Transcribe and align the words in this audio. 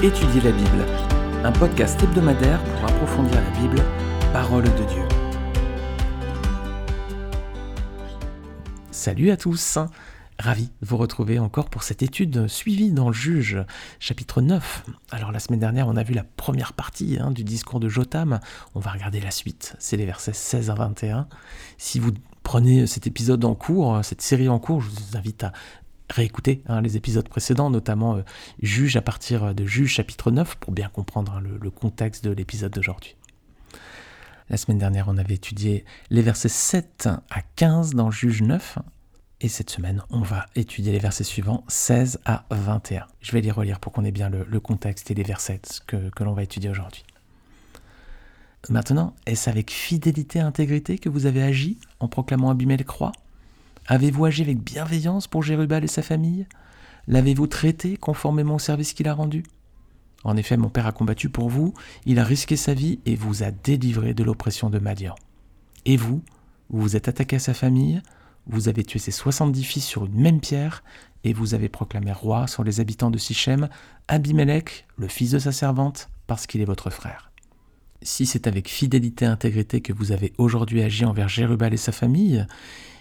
Étudier 0.00 0.40
la 0.42 0.52
Bible, 0.52 0.86
un 1.42 1.50
podcast 1.50 2.00
hebdomadaire 2.00 2.62
pour 2.62 2.84
approfondir 2.84 3.34
la 3.34 3.50
Bible, 3.58 3.82
parole 4.32 4.62
de 4.62 4.84
Dieu. 4.84 5.02
Salut 8.92 9.32
à 9.32 9.36
tous 9.36 9.78
Ravi 10.38 10.70
de 10.80 10.86
vous 10.86 10.98
retrouver 10.98 11.40
encore 11.40 11.68
pour 11.68 11.82
cette 11.82 12.04
étude 12.04 12.46
suivie 12.46 12.92
dans 12.92 13.08
le 13.08 13.12
Juge, 13.12 13.58
chapitre 13.98 14.40
9. 14.40 14.84
Alors 15.10 15.32
la 15.32 15.40
semaine 15.40 15.58
dernière, 15.58 15.88
on 15.88 15.96
a 15.96 16.04
vu 16.04 16.14
la 16.14 16.22
première 16.22 16.74
partie 16.74 17.18
hein, 17.20 17.32
du 17.32 17.42
discours 17.42 17.80
de 17.80 17.88
Jotam. 17.88 18.38
On 18.76 18.80
va 18.80 18.92
regarder 18.92 19.18
la 19.18 19.32
suite, 19.32 19.74
c'est 19.80 19.96
les 19.96 20.06
versets 20.06 20.32
16 20.32 20.70
à 20.70 20.74
21. 20.74 21.26
Si 21.76 21.98
vous 21.98 22.12
prenez 22.44 22.86
cet 22.86 23.08
épisode 23.08 23.44
en 23.44 23.56
cours, 23.56 23.98
cette 24.04 24.22
série 24.22 24.48
en 24.48 24.60
cours, 24.60 24.80
je 24.80 24.90
vous 24.90 25.16
invite 25.16 25.42
à 25.42 25.52
réécouter 26.10 26.62
hein, 26.66 26.80
les 26.80 26.96
épisodes 26.96 27.28
précédents, 27.28 27.70
notamment 27.70 28.16
euh, 28.16 28.22
Juge 28.62 28.96
à 28.96 29.02
partir 29.02 29.54
de 29.54 29.64
Juge 29.64 29.92
chapitre 29.92 30.30
9, 30.30 30.56
pour 30.56 30.72
bien 30.72 30.88
comprendre 30.88 31.32
hein, 31.32 31.40
le, 31.40 31.70
contexte 31.70 32.24
de 32.24 32.30
l'épisode 32.30 32.72
d'aujourd'hui. 32.72 33.16
La 34.50 34.56
semaine 34.56 34.78
dernière, 34.78 35.08
on 35.08 35.18
avait 35.18 35.34
étudié 35.34 35.84
les 36.10 36.22
versets 36.22 36.48
7 36.48 37.08
à 37.30 37.42
15 37.56 37.94
dans 37.94 38.10
Juge 38.10 38.42
9, 38.42 38.78
et 39.40 39.48
cette 39.48 39.70
semaine, 39.70 40.02
on 40.10 40.22
va 40.22 40.46
étudier 40.56 40.90
les 40.90 40.98
versets 40.98 41.22
suivants, 41.22 41.62
16 41.68 42.18
à 42.24 42.44
21. 42.50 43.06
Je 43.20 43.32
vais 43.32 43.40
les 43.40 43.52
relire 43.52 43.78
pour 43.78 43.92
qu'on 43.92 44.04
ait 44.04 44.10
bien 44.10 44.30
le, 44.30 44.60
contexte 44.60 45.12
et 45.12 45.14
les 45.14 45.22
versets 45.22 45.60
que, 45.86 46.24
l'on 46.24 46.32
va 46.32 46.42
étudier 46.42 46.70
aujourd'hui. 46.70 47.04
Maintenant, 48.68 49.14
est-ce 49.26 49.48
avec 49.48 49.70
fidélité 49.70 50.40
et 50.40 50.42
intégrité 50.42 50.98
que 50.98 51.08
vous 51.08 51.26
avez 51.26 51.42
agi 51.42 51.78
en 52.00 52.08
proclamant 52.08 52.50
Abimelech 52.50 52.86
croix 52.86 53.12
Avez-vous 53.90 54.26
agi 54.26 54.42
avec 54.42 54.62
bienveillance 54.62 55.26
pour 55.26 55.42
Jérubal 55.42 55.82
et 55.82 55.88
sa 55.88 56.02
famille? 56.02 56.46
L'avez-vous 57.06 57.46
traité 57.46 57.96
conformément 57.96 58.56
au 58.56 58.58
service 58.58 58.92
qu'il 58.92 59.08
a 59.08 59.14
rendu? 59.14 59.44
En 60.24 60.36
effet, 60.36 60.58
mon 60.58 60.68
père 60.68 60.86
a 60.86 60.92
combattu 60.92 61.30
pour 61.30 61.48
vous, 61.48 61.72
il 62.04 62.18
a 62.18 62.24
risqué 62.24 62.54
sa 62.54 62.74
vie 62.74 63.00
et 63.06 63.16
vous 63.16 63.42
a 63.42 63.50
délivré 63.50 64.12
de 64.12 64.22
l'oppression 64.22 64.68
de 64.68 64.78
Madian. 64.78 65.14
Et 65.86 65.96
vous, 65.96 66.22
vous 66.68 66.82
vous 66.82 66.96
êtes 66.96 67.08
attaqué 67.08 67.36
à 67.36 67.38
sa 67.38 67.54
famille, 67.54 68.02
vous 68.46 68.68
avez 68.68 68.84
tué 68.84 68.98
ses 68.98 69.10
soixante-dix 69.10 69.64
fils 69.64 69.86
sur 69.86 70.04
une 70.04 70.20
même 70.20 70.40
pierre, 70.40 70.84
et 71.24 71.32
vous 71.32 71.54
avez 71.54 71.70
proclamé 71.70 72.12
roi 72.12 72.46
sur 72.46 72.64
les 72.64 72.80
habitants 72.80 73.10
de 73.10 73.16
Sichem, 73.16 73.70
Abimelech, 74.06 74.86
le 74.98 75.08
fils 75.08 75.30
de 75.30 75.38
sa 75.38 75.50
servante, 75.50 76.10
parce 76.26 76.46
qu'il 76.46 76.60
est 76.60 76.66
votre 76.66 76.90
frère. 76.90 77.32
Si 78.02 78.26
c'est 78.26 78.46
avec 78.46 78.68
fidélité 78.68 79.24
et 79.24 79.28
intégrité 79.28 79.80
que 79.80 79.94
vous 79.94 80.12
avez 80.12 80.34
aujourd'hui 80.36 80.82
agi 80.82 81.06
envers 81.06 81.30
Jérubal 81.30 81.72
et 81.72 81.78
sa 81.78 81.92
famille, 81.92 82.46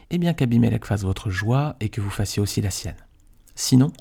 eh 0.10 0.18
bien 0.18 0.34
qu'Abimelech 0.34 0.86
fasse 0.86 1.04
votre 1.04 1.30
joie 1.30 1.76
et 1.80 1.90
que 1.90 2.02
vous 2.02 2.10
fassiez 2.10 2.42
aussi 2.42 2.62
la 2.62 2.72
sienne. 2.72 2.96
Sinon, 3.56 3.92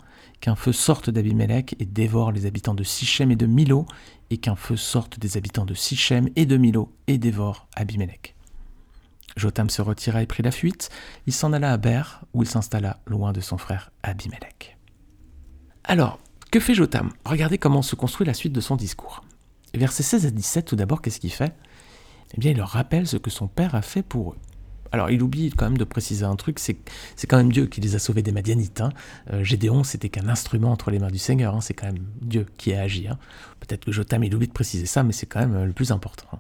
qu'un 0.41 0.55
feu 0.55 0.73
sorte 0.73 1.11
d'Abimelech 1.11 1.75
et 1.79 1.87
dévore 1.87 2.33
les 2.33 2.47
habitants 2.47 2.75
de 2.75 2.85
Sichem 2.85 3.31
et 3.31 3.37
de 3.37 3.47
Milo, 3.47 3.87
et 4.31 4.39
qu'un 4.39 4.57
feu 4.57 4.77
sorte 4.77 5.19
des 5.19 5.37
habitants 5.37 5.65
de 5.65 5.75
Sichem 5.75 6.29
et 6.37 6.47
de 6.47 6.57
Milo 6.57 6.93
et 7.07 7.19
dévore 7.19 7.69
Abimelech. 7.75 8.35
Jotam 9.37 9.69
se 9.69 9.83
retira 9.83 10.23
et 10.23 10.27
prit 10.27 10.43
la 10.43 10.51
fuite. 10.51 10.91
Il 11.27 11.33
s'en 11.33 11.53
alla 11.53 11.73
à 11.73 11.77
Ber, 11.77 12.25
où 12.33 12.43
il 12.43 12.49
s'installa 12.49 13.01
loin 13.07 13.33
de 13.33 13.41
son 13.41 13.59
frère 13.59 13.91
Abimelech. 14.03 14.79
Alors, 15.85 16.19
que 16.51 16.61
fait 16.61 16.75
Jotam 16.75 17.11
Regardez 17.25 17.59
comment 17.59 17.83
se 17.83 17.97
construit 17.97 18.27
la 18.27 18.35
suite 18.35 18.53
de 18.53 18.61
son 18.61 18.77
discours. 18.77 19.25
Versets 19.75 20.03
16 20.03 20.27
à 20.27 20.31
17, 20.31 20.67
tout 20.67 20.77
d'abord, 20.77 21.03
qu'est-ce 21.03 21.21
qu'il 21.21 21.33
fait? 21.33 21.55
Eh 22.35 22.41
bien, 22.41 22.53
il 22.53 22.57
leur 22.57 22.71
rappelle 22.71 23.07
ce 23.07 23.19
que 23.19 23.31
son 23.31 23.47
père 23.47 23.75
a 23.75 23.83
fait 23.83 24.03
pour 24.03 24.33
eux. 24.33 24.39
Alors, 24.93 25.11
il 25.11 25.23
oublie 25.23 25.51
quand 25.51 25.67
même 25.67 25.79
de 25.79 25.85
préciser 25.85 26.25
un 26.25 26.37
truc, 26.37 26.59
c'est 26.59 26.77
quand 27.29 27.37
même 27.37 27.53
Dieu 27.53 27.67
qui 27.67 27.81
les 27.81 27.95
a 27.95 27.99
sauvés 27.99 28.23
des 28.23 28.33
Madianites. 28.33 28.81
Hein. 28.81 28.91
Euh, 29.33 29.43
Gédéon, 29.45 29.85
c'était 29.85 30.09
qu'un 30.09 30.29
instrument 30.29 30.73
entre 30.73 30.91
les 30.91 30.99
mains 30.99 31.11
du 31.11 31.19
Seigneur, 31.19 31.55
hein. 31.55 31.61
c'est 31.61 31.75
quand 31.75 31.87
même 31.87 32.05
Dieu 32.21 32.47
qui 32.57 32.73
a 32.73 32.83
agi. 32.83 33.09
Hein. 33.09 33.19
Peut-être 33.61 33.85
que 33.85 33.93
Jotam, 33.93 34.25
il 34.25 34.35
oublie 34.35 34.49
de 34.49 34.53
préciser 34.53 34.87
ça, 34.87 35.03
mais 35.03 35.13
c'est 35.13 35.27
quand 35.27 35.41
même 35.41 35.65
le 35.65 35.73
plus 35.73 35.91
important. 35.91 36.39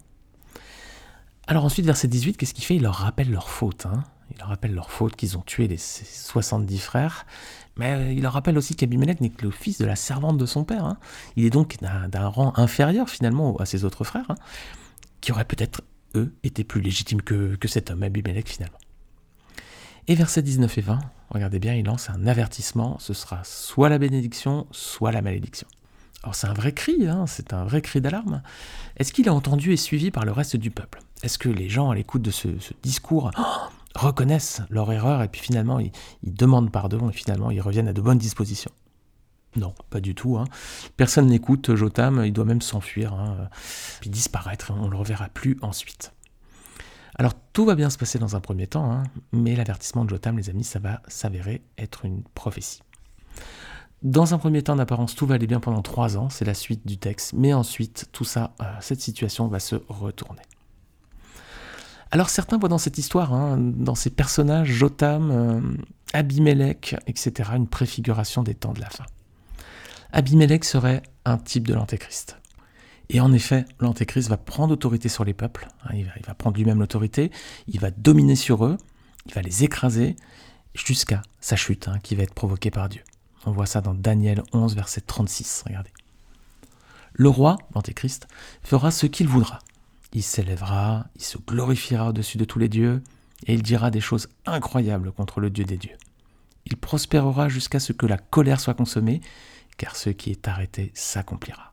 Alors 1.47 1.65
ensuite, 1.65 1.87
verset 1.87 2.09
18, 2.09 2.37
qu'est-ce 2.37 2.55
qu'il 2.55 2.65
fait? 2.65 2.77
Il 2.77 2.83
leur 2.83 2.95
rappelle 2.95 3.31
leur 3.31 3.49
faute. 3.49 3.87
Il 4.33 4.39
leur 4.39 4.49
rappelle 4.49 4.75
leur 4.75 4.91
faute 4.91 5.15
qu'ils 5.15 5.39
ont 5.39 5.43
tué 5.43 5.69
les 5.69 5.79
70 5.79 6.79
frères. 6.79 7.25
Mais 7.77 7.93
euh, 7.93 8.12
il 8.12 8.23
leur 8.23 8.33
rappelle 8.33 8.59
aussi 8.59 8.75
qu'Abimelech 8.75 9.21
n'est 9.21 9.31
que 9.31 9.45
le 9.45 9.51
fils 9.51 9.79
de 9.79 9.85
la 9.85 9.97
servante 9.97 10.39
de 10.39 10.47
son 10.47 10.65
père. 10.65 10.97
Il 11.37 11.45
est 11.45 11.51
donc 11.51 11.77
d'un 11.81 12.29
rang 12.29 12.53
inférieur 12.56 13.09
finalement 13.09 13.56
à 13.56 13.67
ses 13.67 13.85
autres 13.85 14.03
frères, 14.03 14.35
qui 15.21 15.31
auraient 15.31 15.45
peut-être, 15.45 15.83
eux, 16.16 16.34
été 16.43 16.65
plus 16.65 16.81
légitimes 16.81 17.22
que, 17.22 17.56
cet 17.66 17.91
homme, 17.91 18.03
Abimelech 18.03 18.49
finalement. 18.49 18.78
Et 20.09 20.15
versets 20.15 20.43
19 20.43 20.78
et 20.78 20.81
20, 20.82 20.99
regardez 21.31 21.59
bien, 21.59 21.75
il 21.75 21.84
lance 21.84 22.10
un 22.10 22.27
avertissement, 22.27 22.99
ce 23.00 23.12
sera 23.12 23.43
soit 23.44 23.88
la 23.88 23.99
bénédiction, 23.99 24.66
soit 24.71 25.10
la 25.10 25.21
malédiction. 25.21 25.66
Alors 26.22 26.34
c'est 26.34 26.47
un 26.47 26.55
vrai 26.55 26.72
cri, 26.72 27.06
hein, 27.06 27.26
c'est 27.26 27.53
un 27.53 27.65
vrai 27.65 27.82
cri 27.82 28.00
d'alarme. 28.00 28.43
Est-ce 28.97 29.12
qu'il 29.12 29.26
est 29.26 29.31
entendu 29.31 29.72
et 29.72 29.76
suivi 29.76 30.10
par 30.10 30.25
le 30.25 30.32
reste 30.32 30.56
du 30.56 30.71
peuple? 30.71 31.00
Est-ce 31.22 31.38
que 31.38 31.49
les 31.49 31.69
gens 31.69 31.91
à 31.91 31.94
l'écoute 31.94 32.22
de 32.22 32.31
ce, 32.31 32.49
discours 32.82 33.31
reconnaissent 33.94 34.62
leur 34.71 34.93
erreur 34.93 35.22
et 35.22 35.28
puis 35.28 35.41
finalement 35.41 35.81
ils, 35.81 35.93
demandent 36.22 36.71
pardon 36.71 37.10
et 37.10 37.12
finalement 37.12 37.50
ils 37.50 37.60
reviennent 37.60 37.88
à 37.88 37.93
de 37.93 38.00
bonnes 38.00 38.19
dispositions? 38.19 38.72
Non, 39.56 39.75
pas 39.91 40.00
du 40.00 40.15
tout. 40.15 40.37
Hein. 40.37 40.44
Personne 40.97 41.27
n'écoute 41.27 41.75
Jotam, 41.75 42.22
il 42.25 42.33
doit 42.33 42.44
même 42.44 42.62
s'enfuir, 42.62 43.12
hein, 43.15 43.49
puis 44.00 44.11
disparaître, 44.11 44.72
on 44.75 44.87
ne 44.87 44.91
le 44.91 44.97
reverra 44.97 45.28
plus 45.28 45.59
ensuite. 45.62 46.12
Alors 47.19 47.33
tout 47.53 47.65
va 47.65 47.75
bien 47.75 47.89
se 47.89 47.97
passer 47.97 48.19
dans 48.19 48.37
un 48.37 48.41
premier 48.41 48.67
temps, 48.67 48.93
hein, 48.93 49.03
mais 49.33 49.56
l'avertissement 49.56 50.05
de 50.05 50.11
Jotam, 50.11 50.37
les 50.37 50.50
amis, 50.50 50.65
ça 50.65 50.78
va 50.78 51.00
s'avérer 51.09 51.62
être 51.78 52.05
une 52.05 52.22
prophétie. 52.34 52.83
Dans 54.03 54.34
un 54.34 54.39
premier 54.39 54.62
temps, 54.62 54.77
d'apparence, 54.77 55.15
tout 55.15 55.27
va 55.27 55.37
aller 55.37 55.47
bien 55.47 55.59
pendant 55.59 55.81
trois 55.81 56.19
ans, 56.19 56.28
c'est 56.28 56.44
la 56.44 56.53
suite 56.53 56.87
du 56.87 56.99
texte, 56.99 57.33
mais 57.33 57.55
ensuite, 57.55 58.09
tout 58.12 58.25
ça, 58.25 58.55
euh, 58.61 58.65
cette 58.81 59.00
situation 59.00 59.49
va 59.49 59.59
se 59.59 59.77
retourner. 59.88 60.43
Alors 62.11 62.28
certains 62.28 62.59
voient 62.59 62.69
dans 62.69 62.78
cette 62.78 62.99
histoire, 62.99 63.33
hein, 63.33 63.56
dans 63.59 63.94
ces 63.94 64.11
personnages, 64.11 64.69
Jotam, 64.69 65.31
euh, 65.31 65.61
Abimelech, 66.12 66.94
etc., 67.06 67.50
une 67.56 67.67
préfiguration 67.67 68.43
des 68.43 68.55
temps 68.55 68.75
de 68.75 68.81
la 68.81 68.91
fin. 68.91 69.05
Abimelech 70.12 70.65
serait 70.65 71.03
un 71.25 71.39
type 71.39 71.67
de 71.67 71.75
l'antéchrist. 71.75 72.39
Et 73.09 73.21
en 73.21 73.33
effet, 73.33 73.65
l'antéchrist 73.81 74.28
va 74.28 74.37
prendre 74.37 74.72
autorité 74.72 75.09
sur 75.09 75.25
les 75.25 75.34
peuples, 75.34 75.69
hein, 75.84 75.91
il, 75.94 76.11
va, 76.27 76.34
prendre 76.34 76.56
lui-même 76.56 76.81
l'autorité, 76.81 77.31
il 77.69 77.78
va 77.78 77.91
dominer 77.91 78.34
sur 78.34 78.65
eux, 78.65 78.77
il 79.27 79.34
va 79.34 79.43
les 79.43 79.62
écraser, 79.62 80.17
jusqu'à 80.75 81.22
sa 81.41 81.56
chute, 81.56 81.89
hein, 81.89 81.99
qui 82.03 82.15
va 82.15 82.25
être 82.25 82.34
provoquée 82.34 82.71
par 82.71 82.89
Dieu. 82.89 83.03
On 83.44 83.53
voit 83.53 83.67
ça 83.67 83.81
dans 83.81 83.94
Daniel 83.94 84.43
11, 84.53 84.75
verset 84.75 85.03
36. 85.03 85.65
Regardez. 85.67 85.93
Le 87.12 87.28
roi, 87.28 87.56
l'Antéchrist, 87.75 88.27
fera 88.62 88.91
ce 88.91 89.06
qu'il 89.06 89.28
voudra. 89.28 89.61
Il 90.12 90.23
s'élèvera, 90.23 91.06
il 91.15 91.23
se 91.23 91.38
glorifiera 91.38 92.09
au-dessus 92.09 92.38
de 92.38 92.44
tous 92.44 92.59
les 92.59 92.69
dieux, 92.69 93.03
et 93.47 93.55
il 93.55 93.62
dira 93.62 93.91
des 93.91 94.00
choses 94.00 94.28
incroyables 94.47 95.12
contre 95.12 95.41
le 95.41 95.50
Dieu 95.50 95.65
des 95.65 95.77
dieux. 95.77 95.97
Il 96.67 96.77
prospérera 96.77 97.49
jusqu'à 97.49 97.78
ce 97.78 97.93
que 97.93 98.06
la 98.06 98.19
colère 98.19 98.61
soit 98.61 98.75
consommée, 98.75 99.21
car 99.76 99.97
ce 99.97 100.10
qui 100.10 100.31
est 100.31 100.48
arrêté 100.48 100.91
s'accomplira. 100.94 101.72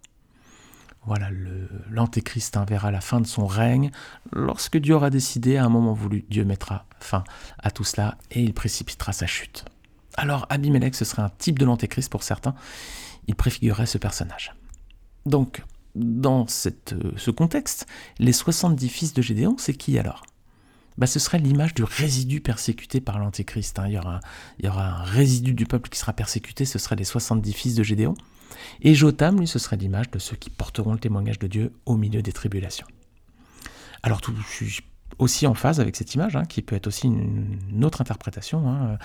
Voilà, 1.06 1.30
l'Antéchrist 1.90 2.58
verra 2.68 2.90
la 2.90 3.02
fin 3.02 3.20
de 3.20 3.28
son 3.28 3.46
règne. 3.46 3.92
Lorsque 4.32 4.78
Dieu 4.78 4.96
aura 4.96 5.10
décidé, 5.10 5.58
à 5.58 5.66
un 5.66 5.70
moment 5.70 5.94
voulu, 5.94 6.26
Dieu 6.30 6.46
mettra 6.46 6.86
fin 7.00 7.26
à 7.60 7.72
tout 7.72 7.84
cela 7.84 8.18
et 8.32 8.42
il 8.42 8.54
précipitera 8.54 9.12
sa 9.12 9.28
chute. 9.28 9.66
Alors 10.16 10.46
Abimelech, 10.50 10.96
ce 10.96 11.06
serait 11.06 11.22
un 11.22 11.32
type 11.38 11.60
de 11.60 11.66
l'antéchrist 11.66 12.10
pour 12.10 12.24
certains. 12.24 12.56
Il 13.28 13.36
préfigurerait 13.36 13.86
ce 13.86 13.98
personnage. 13.98 14.54
Donc, 15.26 15.64
dans 15.96 16.46
euh, 16.46 17.12
ce 17.18 17.32
contexte, 17.32 17.86
les 18.20 18.34
70 18.34 18.90
fils 18.90 19.14
de 19.14 19.22
Gédéon, 19.22 19.56
c'est 19.58 19.74
qui 19.74 20.00
alors? 20.00 20.24
Bah, 20.98 21.08
Ce 21.08 21.20
serait 21.20 21.40
l'image 21.40 21.74
du 21.74 21.84
résidu 21.84 22.42
persécuté 22.42 23.02
par 23.02 23.20
l'antéchrist. 23.20 23.80
Hein. 23.80 23.88
Il, 23.88 23.94
y 23.94 24.68
aura 24.68 24.86
un, 24.86 25.04
résidu 25.04 25.54
du 25.54 25.66
peuple 25.66 25.90
qui 25.90 26.00
sera 26.00 26.14
persécuté, 26.14 26.66
ce 26.66 26.80
serait 26.80 26.96
les 26.96 27.04
70 27.04 27.54
fils 27.54 27.76
de 27.76 27.84
Gédéon. 27.84 28.16
Et 28.82 28.94
Jotam, 28.94 29.40
lui, 29.40 29.48
ce 29.48 29.60
serait 29.60 29.78
l'image 29.78 30.12
de 30.12 30.20
ceux 30.20 30.36
qui 30.36 30.50
porteront 30.50 30.94
le 30.94 31.00
témoignage 31.00 31.40
de 31.40 31.48
Dieu 31.48 31.74
au 31.86 31.98
milieu 31.98 32.22
des 32.22 32.32
tribulations. 32.32 32.88
Alors, 34.04 34.20
je 34.26 34.66
suis 34.66 34.84
aussi 35.20 35.48
en 35.48 35.54
phase 35.54 35.80
avec 35.80 35.96
cette 35.96 36.14
image, 36.16 36.36
hein, 36.36 36.46
qui 36.46 36.62
peut 36.62 36.76
être 36.76 36.88
aussi 36.88 37.08
une, 37.08 37.84
autre 37.84 38.02
interprétation. 38.02 38.70
Hein. 38.70 38.98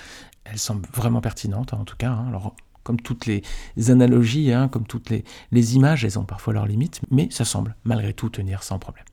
Elle 0.44 0.58
semble 0.58 0.88
vraiment 0.94 1.20
pertinente, 1.20 1.72
en 1.72 1.84
tout 1.84 1.96
cas. 1.96 2.12
Alors, 2.28 2.54
comme 2.82 3.00
toutes 3.00 3.26
les 3.26 3.42
analogies, 3.90 4.50
comme 4.72 4.86
toutes 4.86 5.10
les, 5.10 5.76
images, 5.76 6.04
elles 6.04 6.18
ont 6.18 6.24
parfois 6.24 6.54
leurs 6.54 6.66
limites, 6.66 7.00
mais 7.10 7.28
ça 7.30 7.44
semble 7.44 7.76
malgré 7.84 8.14
tout 8.14 8.30
tenir 8.30 8.62
sans 8.62 8.78
problème. 8.78 9.04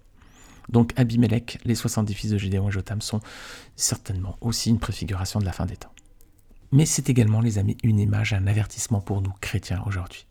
Donc 0.69 0.93
Abimelech, 0.97 1.59
les 1.65 1.75
70 1.75 2.13
fils 2.13 2.31
de 2.31 2.37
Gédéon 2.37 2.69
et 2.69 2.71
Jotam 2.71 3.01
sont 3.01 3.19
certainement 3.75 4.37
aussi 4.41 4.69
une 4.69 4.79
préfiguration 4.79 5.39
de 5.39 5.45
la 5.45 5.51
fin 5.51 5.65
des 5.65 5.77
temps. 5.77 5.91
Mais 6.71 6.85
c'est 6.85 7.09
également, 7.09 7.41
les 7.41 7.57
amis, 7.57 7.77
une 7.83 7.99
image, 7.99 8.33
un 8.33 8.47
avertissement 8.47 9.01
pour 9.01 9.21
nous 9.21 9.33
chrétiens 9.41 9.83
aujourd'hui. 9.85 10.25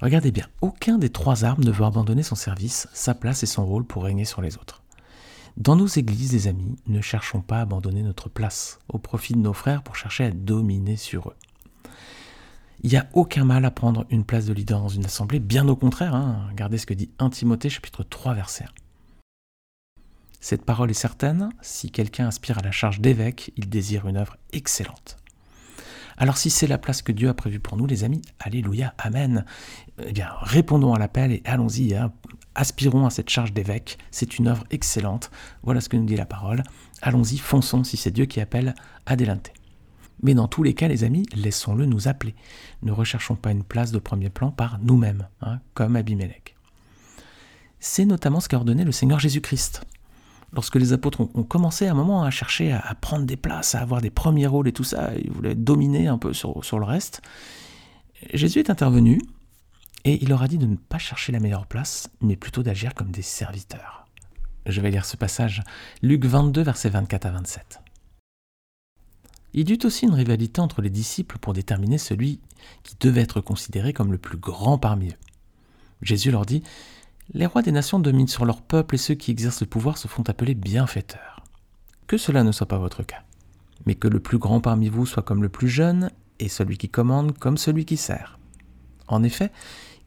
Regardez 0.00 0.30
bien, 0.30 0.46
aucun 0.60 0.98
des 0.98 1.08
trois 1.08 1.44
armes 1.44 1.64
ne 1.64 1.70
veut 1.70 1.84
abandonner 1.84 2.22
son 2.22 2.34
service, 2.34 2.86
sa 2.92 3.14
place 3.14 3.42
et 3.42 3.46
son 3.46 3.64
rôle 3.64 3.86
pour 3.86 4.04
régner 4.04 4.26
sur 4.26 4.42
les 4.42 4.56
autres. 4.56 4.82
Dans 5.56 5.74
nos 5.74 5.86
églises, 5.86 6.34
les 6.34 6.48
amis, 6.48 6.76
ne 6.86 7.00
cherchons 7.00 7.40
pas 7.40 7.58
à 7.58 7.62
abandonner 7.62 8.02
notre 8.02 8.28
place 8.28 8.78
au 8.88 8.98
profit 8.98 9.32
de 9.32 9.38
nos 9.38 9.54
frères 9.54 9.82
pour 9.82 9.96
chercher 9.96 10.24
à 10.24 10.30
dominer 10.30 10.96
sur 10.96 11.30
eux. 11.30 11.36
Il 12.82 12.90
n'y 12.90 12.98
a 12.98 13.08
aucun 13.14 13.44
mal 13.44 13.64
à 13.64 13.70
prendre 13.70 14.04
une 14.10 14.24
place 14.24 14.44
de 14.44 14.52
leader 14.52 14.80
dans 14.80 14.88
une 14.88 15.06
assemblée, 15.06 15.40
bien 15.40 15.66
au 15.66 15.76
contraire. 15.76 16.14
Hein. 16.14 16.46
Regardez 16.50 16.76
ce 16.76 16.84
que 16.84 16.92
dit 16.92 17.10
1 17.18 17.30
Timothée 17.30 17.70
chapitre 17.70 18.04
3 18.04 18.34
verset 18.34 18.64
1. 18.64 18.85
Cette 20.40 20.64
parole 20.64 20.90
est 20.90 20.94
certaine, 20.94 21.50
si 21.60 21.90
quelqu'un 21.90 22.28
aspire 22.28 22.58
à 22.58 22.62
la 22.62 22.70
charge 22.70 23.00
d'évêque, 23.00 23.52
il 23.56 23.68
désire 23.68 24.06
une 24.06 24.16
œuvre 24.16 24.36
excellente. 24.52 25.16
Alors 26.18 26.38
si 26.38 26.48
c'est 26.48 26.66
la 26.66 26.78
place 26.78 27.02
que 27.02 27.12
Dieu 27.12 27.28
a 27.28 27.34
prévue 27.34 27.60
pour 27.60 27.76
nous, 27.76 27.86
les 27.86 28.04
amis, 28.04 28.22
alléluia, 28.40 28.94
amen. 28.98 29.44
Eh 30.04 30.12
bien, 30.12 30.30
répondons 30.40 30.94
à 30.94 30.98
l'appel 30.98 31.32
et 31.32 31.42
allons-y, 31.44 31.94
hein. 31.94 32.12
aspirons 32.54 33.04
à 33.04 33.10
cette 33.10 33.28
charge 33.28 33.52
d'évêque, 33.52 33.98
c'est 34.10 34.38
une 34.38 34.48
œuvre 34.48 34.64
excellente. 34.70 35.30
Voilà 35.62 35.80
ce 35.80 35.88
que 35.88 35.96
nous 35.96 36.06
dit 36.06 36.16
la 36.16 36.24
parole. 36.24 36.62
Allons-y, 37.02 37.36
fonçons 37.36 37.84
si 37.84 37.96
c'est 37.96 38.10
Dieu 38.10 38.24
qui 38.24 38.40
appelle 38.40 38.74
Adelante. 39.04 39.52
Mais 40.22 40.32
dans 40.32 40.48
tous 40.48 40.62
les 40.62 40.72
cas, 40.72 40.88
les 40.88 41.04
amis, 41.04 41.26
laissons-le 41.34 41.84
nous 41.84 42.08
appeler. 42.08 42.34
Ne 42.82 42.92
recherchons 42.92 43.36
pas 43.36 43.50
une 43.50 43.64
place 43.64 43.92
de 43.92 43.98
premier 43.98 44.30
plan 44.30 44.50
par 44.50 44.78
nous-mêmes, 44.78 45.28
hein, 45.42 45.60
comme 45.74 45.96
Abimelech. 45.96 46.56
C'est 47.78 48.06
notamment 48.06 48.40
ce 48.40 48.48
qu'a 48.48 48.56
ordonné 48.56 48.84
le 48.84 48.92
Seigneur 48.92 49.20
Jésus-Christ. 49.20 49.82
Lorsque 50.56 50.76
les 50.76 50.94
apôtres 50.94 51.20
ont, 51.20 51.44
commencé 51.44 51.86
à 51.86 51.90
un 51.90 51.94
moment 51.94 52.24
à 52.24 52.30
chercher 52.30 52.72
à, 52.72 52.94
prendre 52.98 53.26
des 53.26 53.36
places, 53.36 53.74
à 53.74 53.80
avoir 53.80 54.00
des 54.00 54.10
premiers 54.10 54.46
rôles 54.46 54.66
et 54.66 54.72
tout 54.72 54.84
ça, 54.84 55.10
ils 55.22 55.30
voulaient 55.30 55.54
dominer 55.54 56.08
un 56.08 56.16
peu 56.16 56.32
sur, 56.32 56.64
sur 56.64 56.78
le 56.78 56.86
reste, 56.86 57.20
Jésus 58.32 58.60
est 58.60 58.70
intervenu 58.70 59.20
et 60.04 60.22
il 60.22 60.30
leur 60.30 60.42
a 60.42 60.48
dit 60.48 60.56
de 60.56 60.66
ne 60.66 60.76
pas 60.76 60.96
chercher 60.96 61.30
la 61.32 61.40
meilleure 61.40 61.66
place, 61.66 62.08
mais 62.22 62.36
plutôt 62.36 62.62
d'agir 62.62 62.94
comme 62.94 63.10
des 63.10 63.22
serviteurs. 63.22 64.06
Je 64.64 64.80
vais 64.80 64.90
lire 64.90 65.04
ce 65.04 65.18
passage, 65.18 65.62
Luc 66.02 66.24
22, 66.24 66.62
versets 66.62 66.88
24 66.88 67.26
à 67.26 67.30
27. 67.32 67.80
Il 69.52 69.68
y 69.68 69.74
eut 69.74 69.84
aussi 69.84 70.06
une 70.06 70.14
rivalité 70.14 70.60
entre 70.60 70.80
les 70.80 70.90
disciples 70.90 71.38
pour 71.38 71.52
déterminer 71.52 71.98
celui 71.98 72.40
qui 72.82 72.96
devait 72.98 73.20
être 73.20 73.42
considéré 73.42 73.92
comme 73.92 74.10
le 74.10 74.18
plus 74.18 74.38
grand 74.38 74.78
parmi 74.78 75.10
eux. 75.10 75.18
Jésus 76.02 76.30
leur 76.30 76.46
dit 76.46 76.62
Les 77.34 77.46
rois 77.46 77.62
des 77.62 77.72
nations 77.72 77.98
dominent 77.98 78.28
sur 78.28 78.44
leur 78.44 78.62
peuple 78.62 78.94
et 78.94 78.98
ceux 78.98 79.14
qui 79.14 79.30
exercent 79.30 79.60
le 79.60 79.66
pouvoir 79.66 79.98
se 79.98 80.08
font 80.08 80.22
appeler 80.28 80.54
bienfaiteurs. 80.54 81.42
Que 82.06 82.18
cela 82.18 82.44
ne 82.44 82.52
soit 82.52 82.68
pas 82.68 82.78
votre 82.78 83.02
cas, 83.02 83.24
mais 83.84 83.96
que 83.96 84.06
le 84.06 84.20
plus 84.20 84.38
grand 84.38 84.60
parmi 84.60 84.88
vous 84.88 85.06
soit 85.06 85.24
comme 85.24 85.42
le 85.42 85.48
plus 85.48 85.68
jeune 85.68 86.10
et 86.38 86.48
celui 86.48 86.78
qui 86.78 86.88
commande 86.88 87.36
comme 87.36 87.56
celui 87.56 87.84
qui 87.84 87.96
sert. 87.96 88.38
En 89.08 89.22
effet, 89.22 89.50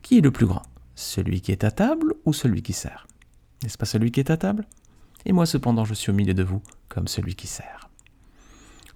qui 0.02 0.18
est 0.18 0.22
le 0.22 0.32
plus 0.32 0.46
grand? 0.46 0.64
Celui 0.96 1.42
qui 1.42 1.52
est 1.52 1.64
à 1.64 1.72
table 1.72 2.14
ou 2.26 2.34
celui 2.34 2.62
qui 2.62 2.74
sert? 2.74 3.06
N'est-ce 3.64 3.78
pas 3.78 3.86
celui 3.86 4.12
qui 4.12 4.22
est 4.22 4.32
à 4.32 4.38
table? 4.38 4.66
Et 5.26 5.34
moi 5.34 5.46
cependant 5.46 5.84
je 5.84 5.94
suis 5.94 6.12
au 6.12 6.16
milieu 6.16 6.34
de 6.34 6.44
vous 6.44 6.62
comme 6.88 7.10
celui 7.10 7.36
qui 7.36 7.48
sert. 7.48 7.89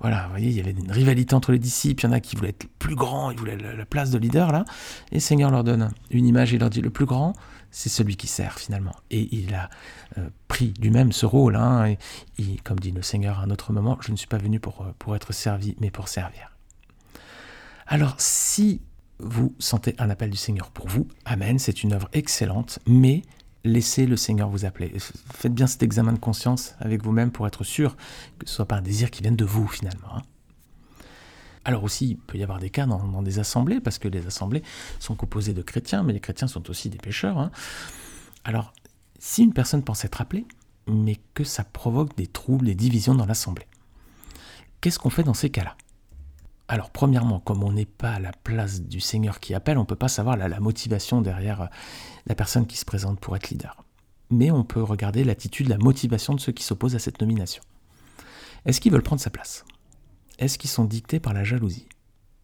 Voilà, 0.04 0.24
vous 0.26 0.32
voyez, 0.32 0.50
il 0.50 0.58
y 0.58 0.60
avait 0.60 0.72
une 0.72 0.92
rivalité 0.92 1.34
entre 1.34 1.54
les 1.54 1.60
disciples. 1.60 2.04
Il 2.04 2.08
y 2.08 2.10
en 2.10 2.12
a 2.12 2.20
qui 2.20 2.36
voulaient 2.36 2.50
être 2.50 2.68
plus 2.78 2.94
grands, 2.94 3.32
ils 3.32 3.38
voulaient 3.38 3.56
la 3.56 3.86
place 3.86 4.12
de 4.12 4.18
leader 4.18 4.52
là. 4.52 4.66
Et 5.14 5.16
le 5.16 5.22
Seigneur 5.22 5.50
leur 5.50 5.64
donne 5.64 5.94
une 6.12 6.28
image 6.28 6.52
et 6.52 6.58
il 6.58 6.60
leur 6.60 6.70
dit 6.70 6.82
le 6.82 6.90
plus 6.90 7.06
grand, 7.06 7.34
c'est 7.72 7.88
celui 7.88 8.18
qui 8.18 8.28
sert 8.28 8.60
finalement. 8.60 8.96
Et 9.12 9.34
il 9.34 9.56
a 9.56 9.70
euh, 10.18 10.28
pris 10.50 10.74
lui-même 10.82 11.14
ce 11.14 11.26
rôle. 11.26 11.56
Hein, 11.56 11.96
et, 12.38 12.58
comme 12.66 12.80
dit 12.80 12.92
le 12.92 13.02
Seigneur 13.02 13.40
à 13.40 13.44
un 13.44 13.50
autre 13.50 13.72
moment, 13.72 13.98
je 14.02 14.12
ne 14.12 14.18
suis 14.18 14.28
pas 14.28 14.38
venu 14.38 14.60
pour, 14.60 14.82
euh, 14.82 14.92
pour 15.00 15.16
être 15.16 15.32
servi, 15.32 15.78
mais 15.80 15.90
pour 15.90 16.10
servir. 16.10 16.52
Alors, 17.88 18.16
si 18.18 18.82
vous 19.20 19.56
sentez 19.58 19.96
un 20.00 20.10
appel 20.10 20.30
du 20.30 20.38
Seigneur 20.38 20.70
pour 20.72 20.90
vous, 20.90 21.08
Amen, 21.24 21.60
c'est 21.60 21.82
une 21.82 21.94
œuvre 21.94 22.10
excellente, 22.12 22.80
mais 22.86 23.22
laissez 23.64 24.06
le 24.06 24.18
Seigneur 24.18 24.50
vous 24.50 24.66
appeler. 24.66 24.94
Faites 25.34 25.54
bien 25.54 25.68
cet 25.68 25.84
examen 25.84 26.14
de 26.14 26.20
conscience 26.20 26.76
avec 26.80 27.04
vous-même 27.04 27.32
pour 27.32 27.48
être 27.48 27.64
sûr 27.64 27.96
que 28.40 28.48
ce 28.48 28.56
soit 28.56 28.68
pas 28.68 28.78
un 28.78 28.82
désir 28.82 29.12
qui 29.12 29.22
vienne 29.22 29.36
de 29.36 29.46
vous 29.46 29.68
finalement. 29.68 30.16
Hein. 30.16 30.22
Alors 31.66 31.84
aussi, 31.84 32.10
il 32.10 32.18
peut 32.18 32.38
y 32.38 32.44
avoir 32.44 32.60
des 32.60 32.70
cas 32.70 32.86
dans, 32.86 33.22
des 33.22 33.40
assemblées, 33.40 33.80
parce 33.80 33.98
que 33.98 34.10
les 34.10 34.26
assemblées 34.28 34.64
sont 35.00 35.16
composées 35.16 35.54
de 35.54 35.62
chrétiens, 35.62 36.04
mais 36.04 36.12
les 36.12 36.20
chrétiens 36.20 36.48
sont 36.48 36.70
aussi 36.70 36.90
des 36.90 36.98
pécheurs. 36.98 37.38
Hein. 37.38 37.52
Alors, 38.44 38.74
si 39.18 39.44
une 39.44 39.54
personne 39.54 39.84
pense 39.84 40.04
être 40.04 40.20
appelée, 40.20 40.46
mais 40.88 41.20
que 41.34 41.46
ça 41.46 41.64
provoque 41.64 42.16
des 42.18 42.28
troubles, 42.28 42.66
des 42.66 42.76
divisions 42.76 43.16
dans 43.16 43.26
l'assemblée, 43.26 43.68
qu'est-ce 44.82 45.00
qu'on 45.00 45.10
fait 45.10 45.24
dans 45.24 45.34
ces 45.34 45.50
cas-là? 45.50 45.78
Alors, 46.74 46.90
premièrement, 46.90 47.40
comme 47.40 47.64
on 47.64 47.72
n'est 47.72 47.86
pas 47.86 48.14
à 48.14 48.20
la 48.20 48.32
place 48.32 48.82
du 48.82 49.00
Seigneur 49.00 49.40
qui 49.40 49.54
appelle, 49.54 49.78
on 49.78 49.82
ne 49.82 49.86
peut 49.86 49.96
pas 49.96 50.08
savoir 50.08 50.38
la, 50.38 50.60
motivation 50.60 51.22
derrière 51.22 51.62
euh, 51.62 51.68
la 52.26 52.34
personne 52.34 52.66
qui 52.66 52.78
se 52.78 52.84
présente 52.84 53.20
pour 53.20 53.36
être 53.36 53.52
leader. 53.52 53.86
Mais 54.32 54.50
on 54.50 54.64
peut 54.64 54.82
regarder 54.82 55.24
l'attitude, 55.24 55.70
la 55.70 55.78
motivation 55.78 56.34
de 56.34 56.40
ceux 56.40 56.52
qui 56.52 56.64
s'opposent 56.64 56.96
à 56.96 57.00
cette 57.00 57.22
nomination. 57.22 57.62
Est-ce 58.66 58.82
qu'ils 58.82 58.92
veulent 58.92 59.04
prendre 59.04 59.22
sa 59.22 59.30
place? 59.30 59.66
Est-ce 60.40 60.58
qu'ils 60.58 60.72
sont 60.72 60.86
dictés 60.86 61.20
par 61.20 61.34
la 61.34 61.44
jalousie? 61.44 61.88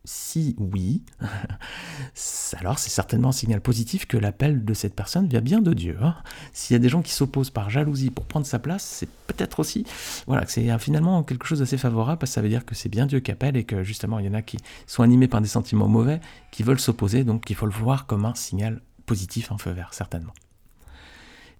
Si 0.05 0.55
oui, 0.57 1.03
alors 2.57 2.79
c'est 2.79 2.89
certainement 2.89 3.29
un 3.29 3.33
signal 3.33 3.61
positif 3.61 4.05
que 4.05 4.17
l'appel 4.17 4.63
de 4.63 4.73
cette 4.73 4.95
personne 4.95 5.27
vient 5.27 5.41
bien 5.41 5.61
de 5.61 5.73
Dieu. 5.73 5.97
Hein. 6.01 6.15
S'il 6.53 6.73
y 6.73 6.77
a 6.77 6.79
des 6.79 6.89
gens 6.89 7.01
qui 7.01 7.11
s'opposent 7.11 7.49
par 7.49 7.69
jalousie 7.69 8.09
pour 8.09 8.25
prendre 8.25 8.45
sa 8.45 8.59
place, 8.59 8.83
c'est 8.83 9.09
peut-être 9.27 9.59
aussi, 9.59 9.85
voilà, 10.25 10.45
c'est 10.47 10.77
finalement 10.79 11.23
quelque 11.23 11.45
chose 11.45 11.59
d'assez 11.59 11.77
favorable 11.77 12.19
parce 12.19 12.31
que 12.31 12.35
ça 12.35 12.41
veut 12.41 12.49
dire 12.49 12.65
que 12.65 12.75
c'est 12.75 12.89
bien 12.89 13.05
Dieu 13.05 13.19
qui 13.19 13.31
appelle 13.31 13.57
et 13.57 13.65
que 13.65 13.83
justement 13.83 14.19
il 14.19 14.25
y 14.25 14.29
en 14.29 14.33
a 14.33 14.41
qui 14.41 14.57
sont 14.87 15.03
animés 15.03 15.27
par 15.27 15.41
des 15.41 15.47
sentiments 15.47 15.87
mauvais, 15.87 16.21
qui 16.51 16.63
veulent 16.63 16.79
s'opposer, 16.79 17.23
donc 17.23 17.49
il 17.49 17.55
faut 17.55 17.65
le 17.65 17.71
voir 17.71 18.05
comme 18.05 18.25
un 18.25 18.35
signal 18.35 18.81
positif, 19.05 19.51
un 19.51 19.57
feu 19.57 19.71
vert, 19.71 19.93
certainement. 19.93 20.33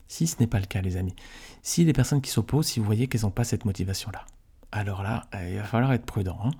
Si 0.07 0.27
ce 0.27 0.37
n'est 0.39 0.47
pas 0.47 0.59
le 0.59 0.65
cas, 0.65 0.81
les 0.81 0.97
amis, 0.97 1.15
si 1.61 1.83
les 1.83 1.93
personnes 1.93 2.21
qui 2.21 2.31
s'opposent, 2.31 2.67
si 2.67 2.79
vous 2.79 2.85
voyez 2.85 3.07
qu'elles 3.07 3.21
n'ont 3.21 3.31
pas 3.31 3.43
cette 3.43 3.65
motivation-là, 3.65 4.25
alors 4.71 5.03
là, 5.03 5.25
euh, 5.35 5.49
il 5.51 5.57
va 5.57 5.63
falloir 5.63 5.93
être 5.93 6.05
prudent. 6.05 6.39
Hein. 6.43 6.51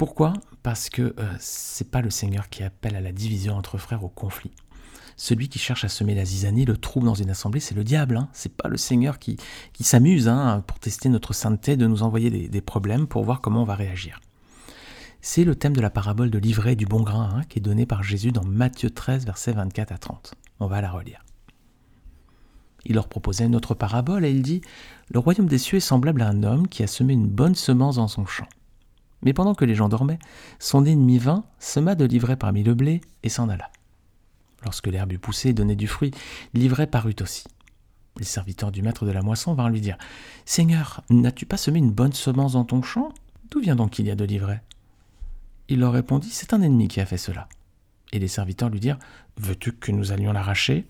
Pourquoi 0.00 0.32
Parce 0.62 0.88
que 0.88 1.14
euh, 1.18 1.34
c'est 1.38 1.90
pas 1.90 2.00
le 2.00 2.08
Seigneur 2.08 2.48
qui 2.48 2.62
appelle 2.62 2.96
à 2.96 3.02
la 3.02 3.12
division 3.12 3.54
entre 3.54 3.76
frères, 3.76 4.02
au 4.02 4.08
conflit. 4.08 4.50
Celui 5.18 5.50
qui 5.50 5.58
cherche 5.58 5.84
à 5.84 5.90
semer 5.90 6.14
la 6.14 6.24
zizanie, 6.24 6.64
le 6.64 6.78
trouble 6.78 7.04
dans 7.04 7.14
une 7.14 7.28
assemblée, 7.28 7.60
c'est 7.60 7.74
le 7.74 7.84
diable. 7.84 8.16
Hein. 8.16 8.30
C'est 8.32 8.56
pas 8.56 8.70
le 8.70 8.78
Seigneur 8.78 9.18
qui, 9.18 9.36
s'amuse 9.78 10.26
hein, 10.26 10.64
pour 10.66 10.78
tester 10.78 11.10
notre 11.10 11.34
sainteté, 11.34 11.76
de 11.76 11.86
nous 11.86 12.02
envoyer 12.02 12.48
des, 12.48 12.60
problèmes 12.62 13.06
pour 13.06 13.24
voir 13.24 13.42
comment 13.42 13.60
on 13.60 13.66
va 13.66 13.74
réagir. 13.74 14.20
C'est 15.20 15.44
le 15.44 15.54
thème 15.54 15.76
de 15.76 15.82
la 15.82 15.90
parabole 15.90 16.30
de 16.30 16.38
l'ivraie 16.38 16.76
du 16.76 16.86
bon 16.86 17.02
grain 17.02 17.34
hein, 17.34 17.42
qui 17.50 17.58
est 17.58 17.62
donné 17.62 17.84
par 17.84 18.02
Jésus 18.02 18.32
dans 18.32 18.46
Matthieu 18.46 18.88
13, 18.88 19.26
versets 19.26 19.52
24 19.52 19.92
à 19.92 19.98
30. 19.98 20.32
On 20.60 20.66
va 20.66 20.80
la 20.80 20.90
relire. 20.90 21.26
Il 22.86 22.94
leur 22.94 23.08
proposait 23.10 23.44
une 23.44 23.54
autre 23.54 23.74
parabole 23.74 24.24
et 24.24 24.30
il 24.30 24.40
dit 24.40 24.62
Le 25.10 25.18
royaume 25.18 25.46
des 25.46 25.58
cieux 25.58 25.76
est 25.76 25.80
semblable 25.80 26.22
à 26.22 26.28
un 26.28 26.42
homme 26.42 26.68
qui 26.68 26.82
a 26.82 26.86
semé 26.86 27.12
une 27.12 27.28
bonne 27.28 27.54
semence 27.54 27.96
dans 27.96 28.08
son 28.08 28.24
champ. 28.24 28.48
Mais 29.22 29.32
pendant 29.32 29.54
que 29.54 29.64
les 29.64 29.74
gens 29.74 29.88
dormaient, 29.88 30.18
son 30.58 30.84
ennemi 30.84 31.18
vint, 31.18 31.44
sema 31.58 31.94
de 31.94 32.04
l'ivraie 32.04 32.36
parmi 32.36 32.62
le 32.62 32.74
blé 32.74 33.00
et 33.22 33.28
s'en 33.28 33.48
alla. 33.48 33.70
Lorsque 34.64 34.86
l'herbe 34.86 35.12
eut 35.12 35.18
poussé 35.18 35.50
et 35.50 35.52
donné 35.52 35.76
du 35.76 35.86
fruit, 35.86 36.12
l'ivraie 36.54 36.86
parut 36.86 37.16
aussi. 37.20 37.44
Les 38.18 38.24
serviteurs 38.24 38.72
du 38.72 38.82
maître 38.82 39.06
de 39.06 39.12
la 39.12 39.22
moisson 39.22 39.54
vinrent 39.54 39.70
lui 39.70 39.80
dire 39.80 39.96
Seigneur, 40.44 41.02
n'as-tu 41.10 41.46
pas 41.46 41.56
semé 41.56 41.78
une 41.78 41.92
bonne 41.92 42.12
semence 42.12 42.52
dans 42.52 42.64
ton 42.64 42.82
champ? 42.82 43.12
D'où 43.50 43.60
vient 43.60 43.76
donc 43.76 43.90
qu'il 43.90 44.06
y 44.06 44.10
a 44.10 44.16
de 44.16 44.24
l'ivraie? 44.24 44.62
Il 45.68 45.80
leur 45.80 45.92
répondit 45.92 46.30
C'est 46.30 46.52
un 46.52 46.62
ennemi 46.62 46.88
qui 46.88 47.00
a 47.00 47.06
fait 47.06 47.16
cela. 47.16 47.48
Et 48.12 48.18
les 48.18 48.28
serviteurs 48.28 48.68
lui 48.68 48.80
dirent 48.80 48.98
Veux-tu 49.38 49.72
que 49.72 49.92
nous 49.92 50.12
allions 50.12 50.32
l'arracher? 50.32 50.86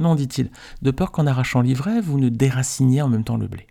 Non, 0.00 0.14
dit-il, 0.14 0.50
de 0.80 0.90
peur 0.90 1.12
qu'en 1.12 1.26
arrachant 1.26 1.60
l'ivraie, 1.60 2.00
vous 2.00 2.18
ne 2.18 2.28
déraciniez 2.28 3.02
en 3.02 3.08
même 3.08 3.24
temps 3.24 3.36
le 3.36 3.48
blé. 3.48 3.66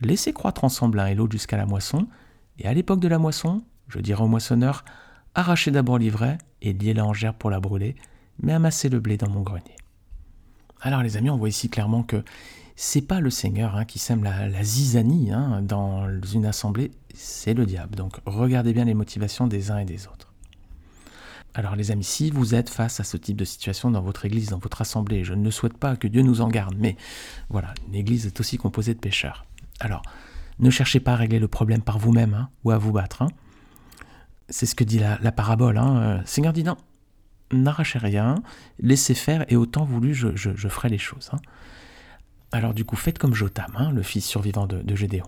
Laissez 0.00 0.32
croître 0.32 0.64
ensemble 0.64 0.98
l'un 0.98 1.06
et 1.06 1.14
l'autre 1.14 1.32
jusqu'à 1.32 1.56
la 1.56 1.66
moisson, 1.66 2.06
et 2.58 2.66
à 2.66 2.74
l'époque 2.74 3.00
de 3.00 3.08
la 3.08 3.18
moisson, 3.18 3.62
je 3.88 3.98
dirais 3.98 4.22
au 4.22 4.28
moissonneur, 4.28 4.84
arrachez 5.34 5.70
d'abord 5.70 5.98
l'ivraie 5.98 6.38
et 6.62 6.72
liez-la 6.72 7.04
en 7.04 7.12
gerbe 7.12 7.36
pour 7.36 7.50
la 7.50 7.60
brûler, 7.60 7.96
mais 8.40 8.52
amassez 8.52 8.88
le 8.88 9.00
blé 9.00 9.16
dans 9.16 9.28
mon 9.28 9.42
grenier. 9.42 9.76
Alors 10.80 11.02
les 11.02 11.16
amis, 11.16 11.30
on 11.30 11.36
voit 11.36 11.48
ici 11.48 11.68
clairement 11.68 12.02
que 12.02 12.22
c'est 12.76 13.02
pas 13.02 13.20
le 13.20 13.30
Seigneur 13.30 13.76
hein, 13.76 13.84
qui 13.84 13.98
sème 13.98 14.24
la, 14.24 14.62
zizanie 14.62 15.32
hein, 15.32 15.62
dans 15.62 16.08
une 16.32 16.46
assemblée, 16.46 16.90
c'est 17.14 17.54
le 17.54 17.66
diable. 17.66 17.96
Donc 17.96 18.18
regardez 18.26 18.72
bien 18.72 18.84
les 18.84 18.94
motivations 18.94 19.46
des 19.46 19.70
uns 19.70 19.78
et 19.78 19.84
des 19.84 20.06
autres. 20.06 20.32
Alors 21.54 21.76
les 21.76 21.92
amis, 21.92 22.04
si 22.04 22.30
vous 22.30 22.54
êtes 22.56 22.68
face 22.68 22.98
à 22.98 23.04
ce 23.04 23.16
type 23.16 23.36
de 23.36 23.44
situation 23.44 23.90
dans 23.90 24.02
votre 24.02 24.24
église, 24.24 24.48
dans 24.48 24.58
votre 24.58 24.80
assemblée, 24.80 25.22
je 25.22 25.34
ne 25.34 25.50
souhaite 25.50 25.78
pas 25.78 25.94
que 25.94 26.08
Dieu 26.08 26.22
nous 26.22 26.40
en 26.40 26.48
garde, 26.48 26.74
mais 26.76 26.96
voilà, 27.48 27.74
une 27.86 27.94
église 27.94 28.26
est 28.26 28.40
aussi 28.40 28.56
composée 28.56 28.92
de 28.92 28.98
pécheurs. 28.98 29.46
Alors, 29.78 30.02
ne 30.58 30.70
cherchez 30.70 31.00
pas 31.00 31.12
à 31.12 31.16
régler 31.16 31.38
le 31.38 31.48
problème 31.48 31.82
par 31.82 31.98
vous-même 31.98 32.34
hein, 32.34 32.48
ou 32.64 32.70
à 32.70 32.78
vous 32.78 32.92
battre. 32.92 33.22
Hein. 33.22 33.28
C'est 34.48 34.66
ce 34.66 34.74
que 34.74 34.84
dit 34.84 34.98
la, 34.98 35.32
parabole. 35.32 35.78
Hein. 35.78 35.96
Euh, 35.96 36.20
Seigneur 36.24 36.52
dit 36.52 36.64
non, 36.64 36.76
n'arrachez 37.52 37.98
rien, 37.98 38.36
laissez 38.78 39.14
faire 39.14 39.44
et 39.48 39.56
autant 39.56 39.84
voulu 39.84 40.14
je, 40.14 40.68
ferai 40.68 40.88
les 40.88 40.98
choses. 40.98 41.30
Alors 42.52 42.74
du 42.74 42.84
coup, 42.84 42.96
faites 42.96 43.18
comme 43.18 43.34
Jotam, 43.34 43.90
le 43.92 44.02
fils 44.02 44.24
survivant 44.26 44.66
de, 44.66 44.94
Gédéon. 44.94 45.26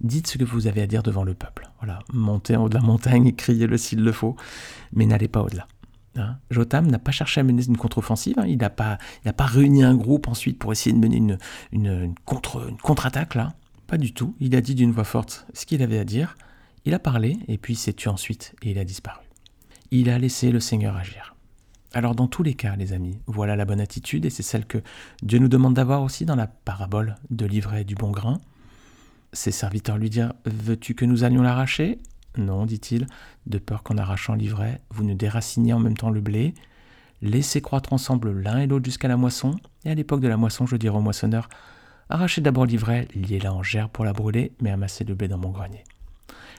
Dites 0.00 0.26
ce 0.26 0.36
que 0.36 0.44
vous 0.44 0.66
avez 0.66 0.82
à 0.82 0.86
dire 0.86 1.02
devant 1.02 1.24
le 1.24 1.34
peuple. 1.34 1.70
Montez 2.12 2.56
en 2.56 2.64
haut 2.64 2.68
de 2.68 2.74
la 2.74 2.80
montagne 2.80 3.26
et 3.28 3.34
criez-le 3.34 3.76
s'il 3.76 4.02
le 4.02 4.12
faut, 4.12 4.36
mais 4.92 5.06
n'allez 5.06 5.28
pas 5.28 5.42
au-delà. 5.42 5.68
Jotam 6.50 6.86
n'a 6.86 6.98
pas 6.98 7.12
cherché 7.12 7.42
à 7.42 7.44
mener 7.44 7.62
une 7.66 7.76
contre-offensive, 7.76 8.36
il 8.46 8.56
n'a 8.56 8.70
pas, 8.70 8.98
réuni 9.38 9.84
un 9.84 9.94
groupe 9.94 10.28
ensuite 10.28 10.58
pour 10.58 10.72
essayer 10.72 10.96
de 10.96 10.98
mener 10.98 11.36
une 11.72 12.14
contre-attaque 12.24 13.34
là. 13.34 13.52
Pas 13.86 13.98
du 13.98 14.12
tout, 14.12 14.34
il 14.40 14.56
a 14.56 14.60
dit 14.60 14.74
d'une 14.74 14.92
voix 14.92 15.04
forte 15.04 15.46
ce 15.54 15.66
qu'il 15.66 15.82
avait 15.82 15.98
à 15.98 16.04
dire, 16.04 16.36
il 16.84 16.94
a 16.94 16.98
parlé, 16.98 17.38
et 17.48 17.58
puis 17.58 17.74
s'est 17.74 17.92
tué 17.92 18.10
ensuite, 18.10 18.54
et 18.62 18.70
il 18.70 18.78
a 18.78 18.84
disparu. 18.84 19.24
Il 19.90 20.10
a 20.10 20.18
laissé 20.18 20.50
le 20.50 20.60
Seigneur 20.60 20.96
agir. 20.96 21.36
Alors 21.92 22.14
dans 22.14 22.26
tous 22.26 22.42
les 22.42 22.54
cas, 22.54 22.76
les 22.76 22.92
amis, 22.92 23.18
voilà 23.26 23.56
la 23.56 23.64
bonne 23.64 23.80
attitude 23.80 24.26
et 24.26 24.30
c'est 24.30 24.42
celle 24.42 24.66
que 24.66 24.78
Dieu 25.22 25.38
nous 25.38 25.48
demande 25.48 25.74
d'avoir 25.74 26.02
aussi 26.02 26.24
dans 26.24 26.36
la 26.36 26.46
parabole 26.46 27.14
de 27.30 27.46
l'ivraie 27.46 27.84
du 27.84 27.94
bon 27.94 28.10
grain. 28.10 28.40
Ses 29.32 29.50
serviteurs 29.50 29.96
lui 29.96 30.10
dirent 30.10 30.34
Veux-tu 30.44 30.94
que 30.94 31.04
nous 31.04 31.24
allions 31.24 31.42
l'arracher? 31.42 31.98
Non, 32.36 32.66
dit-il, 32.66 33.06
de 33.46 33.58
peur 33.58 33.82
qu'en 33.82 33.96
arrachant 33.96 34.34
l'ivraie, 34.34 34.80
vous 34.90 35.04
ne 35.04 35.14
déraciniez 35.14 35.72
en 35.72 35.78
même 35.78 35.96
temps 35.96 36.10
le 36.10 36.20
blé. 36.20 36.54
Laissez 37.22 37.62
croître 37.62 37.92
ensemble 37.94 38.30
l'un 38.30 38.58
et 38.58 38.66
l'autre 38.66 38.84
jusqu'à 38.84 39.08
la 39.08 39.16
moisson, 39.16 39.52
et 39.86 39.90
à 39.90 39.94
l'époque 39.94 40.20
de 40.20 40.28
la 40.28 40.36
moisson, 40.36 40.66
je 40.66 40.76
dirai 40.76 40.96
au 40.96 41.00
moissonneur 41.00 41.48
Arrachez 42.08 42.40
d'abord 42.40 42.66
l'ivraie, 42.66 43.08
liez-la 43.14 43.52
en 43.52 43.62
gerbe 43.62 43.90
pour 43.90 44.04
la 44.04 44.12
brûler, 44.12 44.52
mais 44.60 44.70
amassez 44.70 45.04
le 45.04 45.14
blé 45.14 45.26
dans 45.26 45.38
mon 45.38 45.50
grenier. 45.50 45.82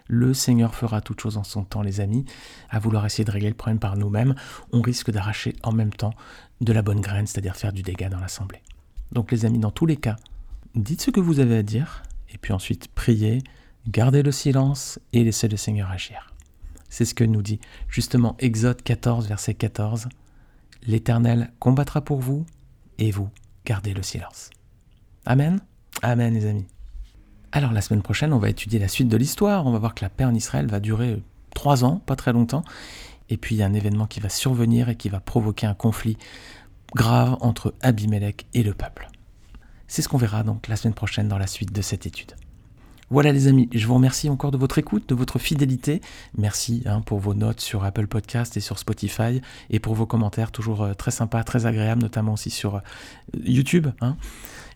Le 0.07 0.33
Seigneur 0.33 0.75
fera 0.75 1.01
toute 1.01 1.21
chose 1.21 1.37
en 1.37 1.43
son 1.43 1.63
temps, 1.63 1.81
les 1.81 1.99
amis. 1.99 2.25
À 2.69 2.79
vouloir 2.79 3.05
essayer 3.05 3.25
de 3.25 3.31
régler 3.31 3.49
le 3.49 3.55
problème 3.55 3.79
par 3.79 3.97
nous-mêmes, 3.97 4.35
on 4.71 4.81
risque 4.81 5.11
d'arracher 5.11 5.55
en 5.63 5.71
même 5.71 5.93
temps 5.93 6.13
de 6.61 6.73
la 6.73 6.81
bonne 6.81 7.01
graine, 7.01 7.27
c'est-à-dire 7.27 7.55
faire 7.55 7.73
du 7.73 7.81
dégât 7.81 8.09
dans 8.09 8.19
l'assemblée. 8.19 8.61
Donc 9.11 9.31
les 9.31 9.45
amis, 9.45 9.59
dans 9.59 9.71
tous 9.71 9.85
les 9.85 9.97
cas, 9.97 10.17
dites 10.75 11.01
ce 11.01 11.11
que 11.11 11.19
vous 11.19 11.39
avez 11.39 11.57
à 11.57 11.63
dire, 11.63 12.03
et 12.33 12.37
puis 12.37 12.53
ensuite 12.53 12.87
priez, 12.89 13.41
gardez 13.87 14.23
le 14.23 14.31
silence 14.31 14.99
et 15.13 15.23
laissez 15.23 15.47
le 15.47 15.57
Seigneur 15.57 15.91
agir. 15.91 16.33
C'est 16.89 17.05
ce 17.05 17.15
que 17.15 17.23
nous 17.23 17.41
dit 17.41 17.59
justement 17.89 18.35
Exode 18.39 18.81
14, 18.81 19.27
verset 19.27 19.53
14. 19.53 20.07
L'Éternel 20.83 21.51
combattra 21.59 22.01
pour 22.01 22.19
vous, 22.19 22.45
et 22.97 23.11
vous 23.11 23.29
gardez 23.65 23.93
le 23.93 24.03
silence. 24.03 24.49
Amen 25.29 25.59
Amen 26.03 26.33
les 26.33 26.45
amis. 26.45 26.65
Alors 27.51 27.73
la 27.73 27.81
semaine 27.81 28.01
prochaine, 28.01 28.31
on 28.31 28.37
va 28.37 28.47
étudier 28.49 28.79
la 28.79 28.87
suite 28.87 29.09
de 29.09 29.17
l'histoire. 29.17 29.67
On 29.67 29.71
va 29.71 29.77
voir 29.77 29.93
que 29.93 30.05
la 30.05 30.09
paix 30.09 30.23
en 30.23 30.33
Israël 30.33 30.67
va 30.67 30.79
durer 30.79 31.21
trois 31.53 31.83
ans, 31.83 32.01
pas 32.05 32.15
très 32.15 32.31
longtemps. 32.31 32.63
Et 33.29 33.35
puis 33.35 33.55
il 33.55 33.57
y 33.57 33.61
a 33.61 33.65
un 33.65 33.73
événement 33.73 34.05
qui 34.05 34.21
va 34.21 34.29
survenir 34.29 34.87
et 34.87 34.95
qui 34.95 35.09
va 35.09 35.19
provoquer 35.19 35.67
un 35.67 35.73
conflit 35.73 36.17
grave 36.95 37.35
entre 37.41 37.73
Abimelech 37.81 38.45
et 38.53 38.63
le 38.63 38.73
peuple. 38.73 39.09
C'est 39.89 40.01
ce 40.01 40.07
qu'on 40.07 40.17
verra 40.17 40.43
donc 40.43 40.69
la 40.69 40.77
semaine 40.77 40.93
prochaine 40.93 41.27
dans 41.27 41.37
la 41.37 41.47
suite 41.47 41.73
de 41.73 41.81
cette 41.81 42.05
étude. 42.05 42.31
Voilà 43.09 43.33
les 43.33 43.47
amis, 43.47 43.67
je 43.73 43.85
vous 43.85 43.95
remercie 43.95 44.29
encore 44.29 44.51
de 44.51 44.57
votre 44.57 44.77
écoute, 44.77 45.09
de 45.09 45.15
votre 45.15 45.39
fidélité. 45.39 45.99
Merci 46.37 46.83
hein, 46.85 47.01
pour 47.01 47.19
vos 47.19 47.33
notes 47.33 47.59
sur 47.59 47.83
Apple 47.83 48.07
Podcast 48.07 48.55
et 48.55 48.61
sur 48.61 48.79
Spotify 48.79 49.41
et 49.69 49.79
pour 49.79 49.93
vos 49.93 50.05
commentaires 50.05 50.51
toujours 50.51 50.83
euh, 50.83 50.93
très 50.93 51.11
sympas, 51.11 51.43
très 51.43 51.65
agréables, 51.65 52.01
notamment 52.01 52.33
aussi 52.33 52.49
sur 52.49 52.75
euh, 52.75 52.79
YouTube. 53.43 53.87
Hein. 53.99 54.15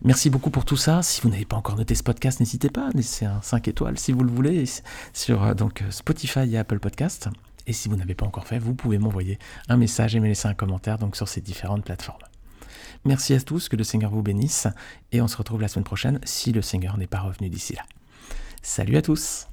Merci 0.04 0.30
beaucoup 0.30 0.50
pour 0.50 0.64
tout 0.64 0.76
ça. 0.76 1.00
Si 1.02 1.20
vous 1.20 1.28
n'avez 1.28 1.44
pas 1.44 1.56
encore 1.56 1.76
noté 1.76 1.94
ce 1.94 2.02
podcast, 2.02 2.40
n'hésitez 2.40 2.70
pas, 2.70 2.88
laissez 2.92 3.24
un 3.24 3.40
5 3.40 3.68
étoiles 3.68 3.98
si 3.98 4.10
vous 4.10 4.24
le 4.24 4.32
voulez 4.32 4.64
sur 5.12 5.44
euh, 5.44 5.54
donc, 5.54 5.84
Spotify 5.90 6.40
et 6.52 6.58
Apple 6.58 6.80
Podcast. 6.80 7.28
Et 7.68 7.72
si 7.72 7.88
vous 7.88 7.94
n'avez 7.94 8.16
pas 8.16 8.26
encore 8.26 8.48
fait, 8.48 8.58
vous 8.58 8.74
pouvez 8.74 8.98
m'envoyer 8.98 9.38
un 9.68 9.76
message 9.76 10.16
et 10.16 10.20
me 10.20 10.26
laisser 10.26 10.48
un 10.48 10.54
commentaire 10.54 10.98
donc, 10.98 11.14
sur 11.14 11.28
ces 11.28 11.40
différentes 11.40 11.84
plateformes. 11.84 12.18
Merci 13.04 13.34
à 13.34 13.40
tous, 13.40 13.68
que 13.68 13.76
le 13.76 13.84
Seigneur 13.84 14.10
vous 14.10 14.22
bénisse, 14.22 14.66
et 15.12 15.20
on 15.20 15.28
se 15.28 15.36
retrouve 15.36 15.60
la 15.60 15.68
semaine 15.68 15.84
prochaine 15.84 16.18
si 16.24 16.50
le 16.52 16.62
Seigneur 16.62 16.98
n'est 16.98 17.06
pas 17.06 17.20
revenu 17.20 17.48
d'ici 17.48 17.74
là. 17.74 17.82
Salut 18.60 18.96
à 18.96 19.02
tous 19.02 19.46